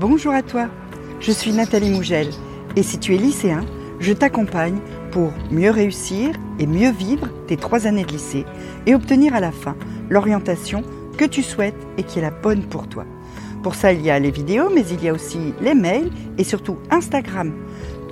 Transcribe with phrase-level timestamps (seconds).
[0.00, 0.68] Bonjour à toi,
[1.18, 2.28] je suis Nathalie Mougel
[2.76, 3.66] et si tu es lycéen,
[3.98, 4.78] je t'accompagne
[5.10, 8.44] pour mieux réussir et mieux vivre tes trois années de lycée
[8.86, 9.74] et obtenir à la fin
[10.08, 10.84] l'orientation
[11.16, 13.06] que tu souhaites et qui est la bonne pour toi.
[13.64, 16.44] Pour ça, il y a les vidéos, mais il y a aussi les mails et
[16.44, 17.52] surtout Instagram.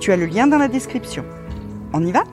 [0.01, 1.23] Tu as le lien dans la description.
[1.93, 2.25] On y va?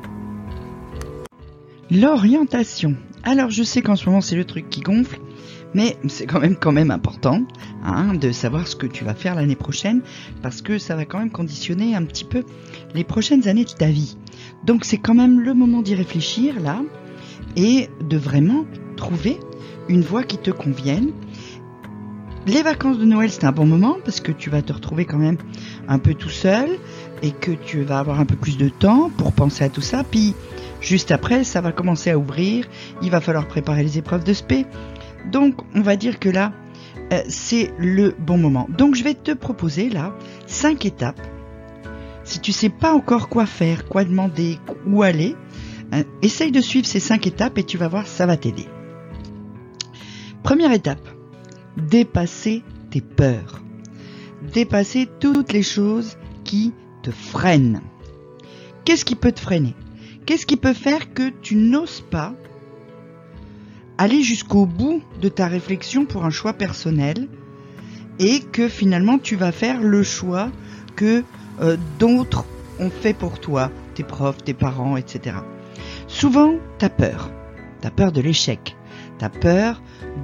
[1.92, 2.96] L'orientation.
[3.22, 5.20] Alors je sais qu'en ce moment c'est le truc qui gonfle,
[5.74, 7.42] mais c'est quand même quand même important
[7.84, 10.00] hein, de savoir ce que tu vas faire l'année prochaine
[10.42, 12.44] parce que ça va quand même conditionner un petit peu
[12.94, 14.16] les prochaines années de ta vie.
[14.64, 16.82] Donc c'est quand même le moment d'y réfléchir là
[17.56, 18.64] et de vraiment
[18.96, 19.38] trouver
[19.88, 21.10] une voie qui te convienne.
[22.46, 25.16] Les vacances de Noël, c'est un bon moment parce que tu vas te retrouver quand
[25.16, 25.38] même
[25.88, 26.68] un peu tout seul
[27.22, 30.04] et que tu vas avoir un peu plus de temps pour penser à tout ça.
[30.04, 30.34] Puis
[30.82, 32.66] juste après, ça va commencer à ouvrir.
[33.00, 34.68] Il va falloir préparer les épreuves de SP.
[35.30, 36.52] Donc, on va dire que là,
[37.12, 38.68] euh, c'est le bon moment.
[38.76, 41.20] Donc, je vais te proposer là cinq étapes.
[42.24, 45.36] Si tu sais pas encore quoi faire, quoi demander, où aller,
[45.92, 48.66] hein, essaye de suivre ces cinq étapes et tu vas voir, ça va t'aider.
[50.42, 51.06] Première étape,
[51.76, 53.62] dépasser tes peurs.
[54.52, 57.80] Dépasser toutes les choses qui te freinent.
[58.84, 59.74] Qu'est-ce qui peut te freiner?
[60.26, 62.34] Qu'est-ce qui peut faire que tu n'oses pas
[63.98, 67.28] aller jusqu'au bout de ta réflexion pour un choix personnel
[68.18, 70.50] et que finalement tu vas faire le choix
[70.96, 71.24] que
[71.60, 72.44] euh, d'autres
[72.80, 75.36] ont fait pour toi, tes profs, tes parents, etc.
[76.08, 77.30] Souvent, tu as peur.
[77.80, 78.76] Tu as peur de l'échec.
[79.18, 79.82] Tu as peur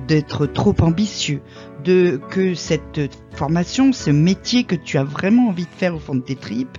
[0.08, 1.42] d'être trop ambitieux,
[1.84, 3.00] de que cette
[3.32, 6.78] formation, ce métier que tu as vraiment envie de faire au fond de tes tripes,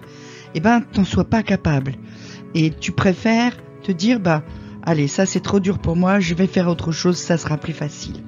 [0.53, 1.95] eh ben, t'en sois pas capable.
[2.53, 4.43] Et tu préfères te dire, bah,
[4.83, 7.73] allez, ça c'est trop dur pour moi, je vais faire autre chose, ça sera plus
[7.73, 8.23] facile.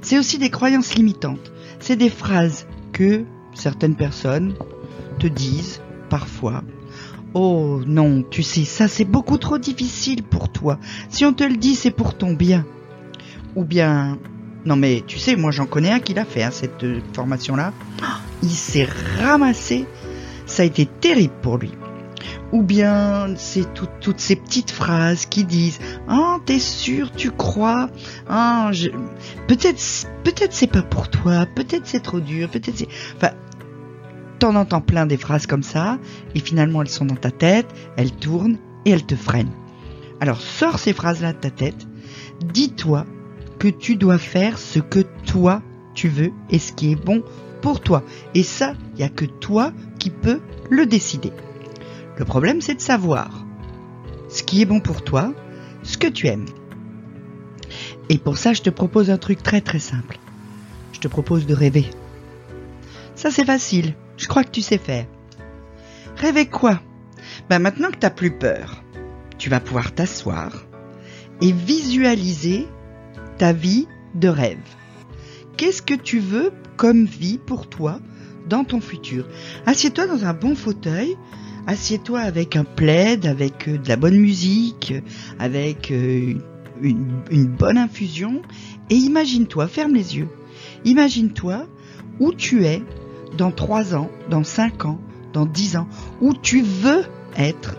[0.00, 1.52] C'est aussi des croyances limitantes.
[1.78, 4.54] C'est des phrases que certaines personnes
[5.18, 6.62] te disent parfois.
[7.34, 10.78] Oh non, tu sais, ça c'est beaucoup trop difficile pour toi.
[11.08, 12.66] Si on te le dit, c'est pour ton bien.
[13.56, 14.18] Ou bien,
[14.64, 17.72] non mais tu sais, moi j'en connais un qui l'a fait, hein, cette euh, formation-là.
[18.42, 18.88] Il s'est
[19.20, 19.86] ramassé.
[20.46, 21.70] Ça a été terrible pour lui
[22.52, 27.88] ou bien c'est toutes ces petites phrases qui disent ah t'es sûr tu crois
[28.72, 28.90] je...
[29.48, 29.82] peut-être
[30.22, 33.30] peut-être c'est pas pour toi peut-être c'est trop dur peut-être c'est enfin
[34.38, 35.98] t'en entends plein des phrases comme ça
[36.34, 39.52] et finalement elles sont dans ta tête elles tournent et elles te freinent.
[40.20, 41.86] Alors sors ces phrases là de ta tête.
[42.52, 43.06] Dis-toi
[43.58, 45.62] que tu dois faire ce que toi
[45.94, 47.22] tu veux et ce qui est bon
[47.60, 48.02] pour toi.
[48.34, 50.40] Et ça il y a que toi qui peux
[50.70, 51.32] le décider
[52.16, 53.44] le problème, c'est de savoir
[54.28, 55.32] ce qui est bon pour toi,
[55.82, 56.46] ce que tu aimes.
[58.08, 60.18] Et pour ça, je te propose un truc très très simple.
[60.92, 61.86] Je te propose de rêver.
[63.14, 63.94] Ça, c'est facile.
[64.16, 65.06] Je crois que tu sais faire.
[66.16, 66.80] Rêver quoi?
[67.48, 68.82] Ben maintenant que tu n'as plus peur,
[69.38, 70.66] tu vas pouvoir t'asseoir
[71.40, 72.66] et visualiser
[73.38, 74.58] ta vie de rêve.
[75.56, 78.00] Qu'est-ce que tu veux comme vie pour toi
[78.48, 79.26] dans ton futur?
[79.66, 81.16] Assieds-toi dans un bon fauteuil
[81.66, 84.94] assieds-toi avec un plaid, avec euh, de la bonne musique,
[85.38, 86.34] avec euh,
[86.80, 88.42] une, bonne infusion
[88.90, 90.28] et imagine-toi, ferme les yeux,
[90.84, 91.66] imagine-toi
[92.20, 92.82] où tu es
[93.36, 95.00] dans 3 ans, dans 5 ans,
[95.32, 95.88] dans 10 ans,
[96.20, 97.04] où tu veux
[97.36, 97.76] être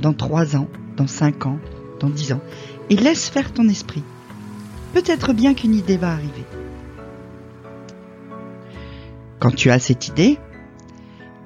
[0.00, 1.58] dans 3 ans, dans 5 ans,
[2.00, 2.40] dans 10 ans.
[2.88, 4.02] Et laisse faire ton esprit.
[4.94, 6.44] Peut-être bien qu'une idée va arriver.
[9.38, 10.38] Quand tu as cette idée,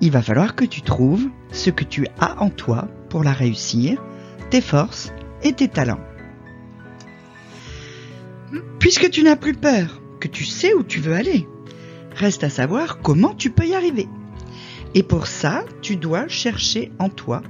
[0.00, 4.02] il va falloir que tu trouves ce que tu as en toi pour la réussir,
[4.50, 5.12] tes forces
[5.42, 6.00] et tes talents.
[8.78, 11.46] Puisque tu n'as plus peur, que tu sais où tu veux aller,
[12.14, 14.08] reste à savoir comment tu peux y arriver.
[14.94, 17.42] Et pour ça, tu dois chercher en toi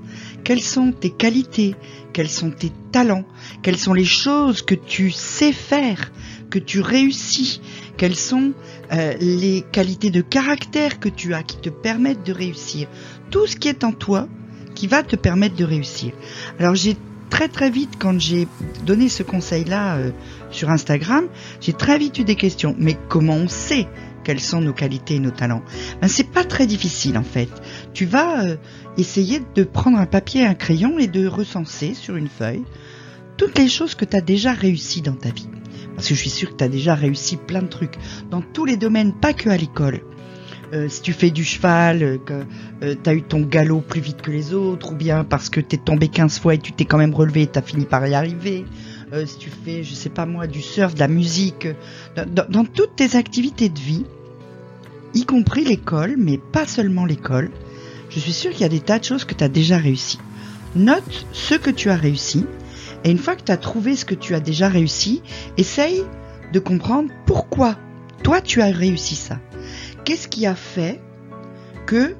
[0.44, 1.75] quelles sont tes qualités,
[2.12, 3.25] quels sont tes talents,
[3.62, 6.12] quelles sont les choses que tu sais faire,
[6.50, 7.61] que tu réussis,
[7.97, 8.52] quelles sont
[8.93, 12.88] euh, les qualités de caractère que tu as qui te permettent de réussir.
[13.31, 14.29] Tout ce qui est en toi
[14.75, 16.12] qui va te permettre de réussir.
[16.58, 16.97] Alors j'ai
[17.31, 18.49] très très vite, quand j'ai
[18.85, 20.11] donné ce conseil-là euh,
[20.50, 21.26] sur Instagram,
[21.61, 22.75] j'ai très vite eu des questions.
[22.79, 23.87] Mais comment on sait
[24.25, 25.62] quelles sont nos qualités et nos talents?
[26.00, 27.49] Ben, C'est pas très difficile en fait.
[27.94, 28.56] Tu vas euh,
[28.99, 32.64] essayer de prendre un papier un crayon et de recenser sur une feuille
[33.40, 35.48] toutes les choses que tu as déjà réussies dans ta vie.
[35.96, 37.94] Parce que je suis sûre que tu as déjà réussi plein de trucs
[38.31, 40.02] dans tous les domaines, pas que à l'école.
[40.75, 42.44] Euh, si tu fais du cheval, euh, que
[42.82, 45.58] euh, tu as eu ton galop plus vite que les autres, ou bien parce que
[45.58, 47.87] tu es tombé 15 fois et tu t'es quand même relevé et tu as fini
[47.87, 48.66] par y arriver.
[49.25, 51.66] si tu fais, je sais pas moi, du surf, de la musique,
[52.16, 54.04] dans, toutes tes activités de vie,
[55.14, 57.50] y compris l'école, mais pas seulement l'école.
[58.10, 60.19] Je suis sûre qu'il y a des tas de choses que tu as déjà réussi.
[60.76, 62.44] Note ce que tu as réussi,
[63.05, 65.23] et une fois que tu as trouvé ce que tu as déjà réussi,
[65.56, 66.05] essaye
[66.52, 67.76] de comprendre pourquoi
[68.23, 69.38] toi tu as réussi ça.
[70.05, 71.00] Qu'est-ce qui a fait
[71.87, 72.14] que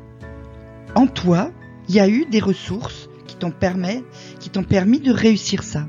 [0.95, 1.51] en toi,
[1.89, 4.03] il y a eu des ressources qui t'ont permis,
[4.39, 5.87] qui t'ont permis de réussir ça?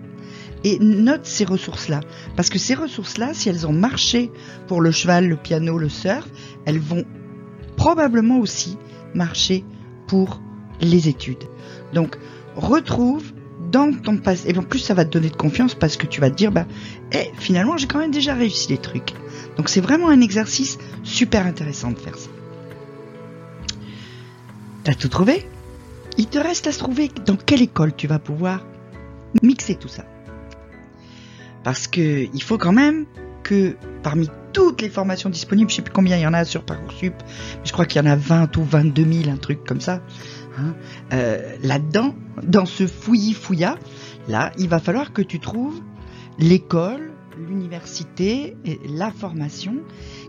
[0.63, 2.01] Et note ces ressources-là.
[2.35, 4.31] Parce que ces ressources-là, si elles ont marché
[4.67, 6.27] pour le cheval, le piano, le surf,
[6.65, 7.03] elles vont
[7.77, 8.77] probablement aussi
[9.15, 9.65] marcher
[10.05, 10.39] pour
[10.79, 11.45] les études.
[11.93, 12.17] Donc,
[12.55, 13.30] retrouve
[13.71, 14.49] dans ton passé.
[14.49, 16.51] Et en plus, ça va te donner de confiance parce que tu vas te dire,
[16.51, 16.65] bah,
[17.11, 19.13] eh, finalement, j'ai quand même déjà réussi les trucs.
[19.57, 22.29] Donc, c'est vraiment un exercice super intéressant de faire ça.
[24.83, 25.47] T'as tout trouvé?
[26.17, 28.65] Il te reste à se trouver dans quelle école tu vas pouvoir
[29.41, 30.05] mixer tout ça.
[31.63, 33.05] Parce que il faut quand même
[33.43, 36.63] que parmi toutes les formations disponibles, je sais plus combien il y en a sur
[36.63, 39.81] Parcoursup, mais je crois qu'il y en a 20 ou 22 000, un truc comme
[39.81, 40.01] ça.
[40.57, 40.75] Hein,
[41.13, 43.77] euh, là-dedans, dans ce fouillis-fouillat,
[44.27, 45.79] là, il va falloir que tu trouves
[46.37, 49.75] l'école, l'université, et la formation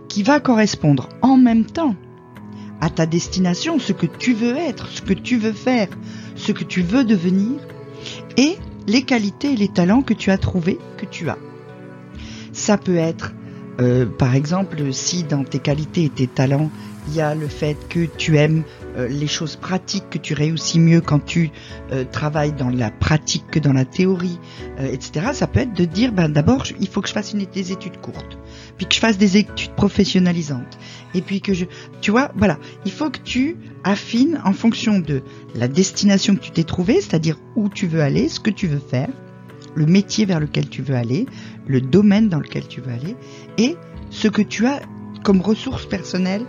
[0.08, 1.96] qui va correspondre en même temps
[2.80, 5.88] à ta destination, ce que tu veux être, ce que tu veux faire,
[6.34, 7.60] ce que tu veux devenir,
[8.36, 8.56] et
[8.86, 11.38] les qualités et les talents que tu as trouvés, que tu as.
[12.62, 13.32] Ça peut être,
[13.80, 16.70] euh, par exemple, si dans tes qualités et tes talents,
[17.08, 18.62] il y a le fait que tu aimes
[18.96, 21.50] euh, les choses pratiques, que tu réussis mieux quand tu
[21.90, 24.38] euh, travailles dans la pratique que dans la théorie,
[24.78, 25.30] etc.
[25.32, 28.38] Ça peut être de dire, ben d'abord, il faut que je fasse des études courtes,
[28.76, 30.78] puis que je fasse des études professionnalisantes,
[31.14, 31.64] et puis que je,
[32.00, 35.22] tu vois, voilà, il faut que tu affines en fonction de
[35.56, 38.78] la destination que tu t'es trouvée, c'est-à-dire où tu veux aller, ce que tu veux
[38.78, 39.08] faire,
[39.74, 41.26] le métier vers lequel tu veux aller,
[41.66, 43.16] le domaine dans lequel tu veux aller,
[43.58, 43.76] et
[44.10, 44.80] ce que tu as
[45.22, 46.44] comme ressources personnelles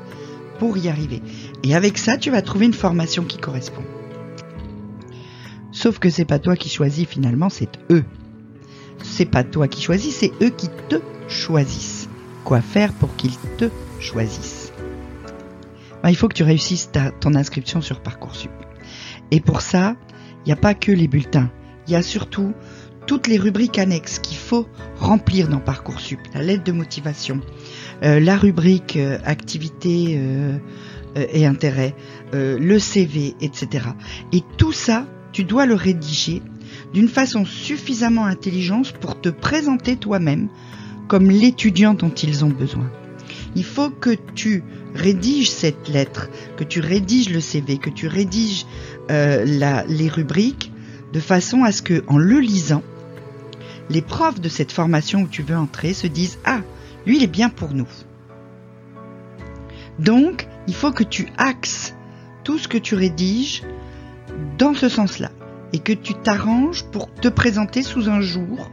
[0.60, 1.22] pour y arriver.
[1.64, 3.84] Et avec ça, tu vas trouver une formation qui correspond.
[5.72, 8.04] Sauf que c'est pas toi qui choisis finalement, c'est eux.
[9.02, 10.98] C'est pas toi qui choisis, c'est eux qui te
[11.28, 12.10] choisissent.
[12.44, 14.72] Quoi faire pour qu'ils te choisissent
[16.04, 18.52] ben, Il faut que tu réussisses ta, ton inscription sur Parcoursup.
[19.31, 19.96] Et pour ça,
[20.46, 21.50] il n'y a pas que les bulletins.
[21.88, 22.54] Il y a surtout
[23.05, 24.67] toutes les rubriques annexes qu'il faut
[24.97, 26.19] remplir dans Parcoursup.
[26.33, 27.41] La lettre de motivation,
[28.03, 30.57] euh, la rubrique euh, activité euh,
[31.15, 31.94] et intérêt,
[32.31, 33.85] le CV, etc.
[34.31, 36.41] Et tout ça, tu dois le rédiger
[36.91, 40.50] d'une façon suffisamment intelligente pour te présenter toi-même
[41.07, 42.89] comme l'étudiant dont ils ont besoin.
[43.55, 44.63] Il faut que tu
[44.95, 48.65] rédiges cette lettre, que tu rédiges le CV, que tu rédiges
[49.09, 50.71] les rubriques
[51.13, 52.81] de façon à ce que, en le lisant,
[53.89, 56.62] les profs de cette formation où tu veux entrer se disent Ah,
[57.06, 57.88] lui il est bien pour nous.
[60.00, 61.94] Donc, il faut que tu axes
[62.44, 63.63] tout ce que tu rédiges
[64.57, 65.31] dans ce sens-là
[65.71, 68.69] et que tu t'arranges pour te présenter sous un jour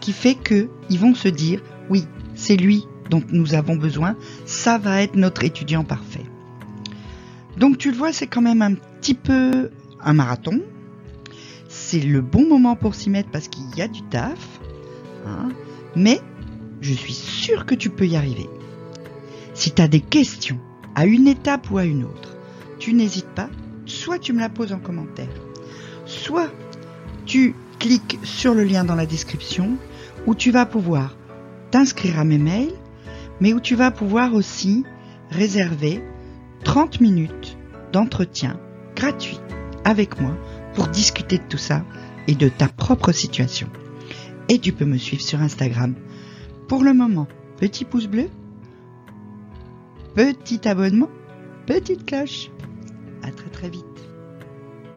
[0.00, 2.04] qui fait que ils vont se dire oui,
[2.34, 4.16] c'est lui dont nous avons besoin,
[4.46, 6.24] ça va être notre étudiant parfait.
[7.56, 9.70] Donc tu le vois, c'est quand même un petit peu
[10.00, 10.60] un marathon.
[11.76, 14.60] C'est le bon moment pour s'y mettre parce qu'il y a du taf.
[15.26, 15.48] Hein,
[15.96, 16.20] mais
[16.80, 18.48] je suis sûre que tu peux y arriver.
[19.54, 20.60] Si tu as des questions
[20.94, 22.36] à une étape ou à une autre,
[22.78, 23.50] tu n'hésites pas,
[23.86, 25.34] soit tu me la poses en commentaire,
[26.06, 26.48] soit
[27.26, 29.76] tu cliques sur le lien dans la description
[30.28, 31.16] où tu vas pouvoir
[31.72, 32.72] t'inscrire à mes mails,
[33.40, 34.84] mais où tu vas pouvoir aussi
[35.30, 36.04] réserver
[36.62, 37.58] 30 minutes
[37.92, 38.60] d'entretien
[38.94, 39.40] gratuit
[39.84, 40.36] avec moi
[40.74, 41.84] pour discuter de tout ça
[42.26, 43.68] et de ta propre situation.
[44.48, 45.94] Et tu peux me suivre sur Instagram.
[46.68, 47.26] Pour le moment,
[47.58, 48.28] petit pouce bleu
[50.14, 51.10] petit abonnement,
[51.66, 52.50] petite cloche.
[53.22, 53.84] À très très vite.